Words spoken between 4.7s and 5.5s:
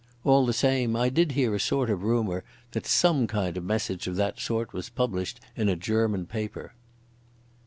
was published